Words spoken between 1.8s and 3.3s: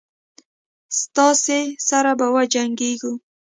سره به وجنګیږو.